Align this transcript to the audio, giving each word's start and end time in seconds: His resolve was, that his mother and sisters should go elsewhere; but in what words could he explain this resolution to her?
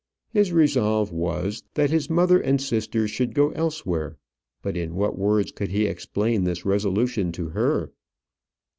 His 0.33 0.51
resolve 0.51 1.11
was, 1.11 1.61
that 1.75 1.91
his 1.91 2.09
mother 2.09 2.39
and 2.39 2.59
sisters 2.59 3.11
should 3.11 3.35
go 3.35 3.51
elsewhere; 3.51 4.17
but 4.63 4.75
in 4.75 4.95
what 4.95 5.15
words 5.15 5.51
could 5.51 5.69
he 5.69 5.85
explain 5.85 6.43
this 6.43 6.65
resolution 6.65 7.31
to 7.33 7.49
her? 7.49 7.91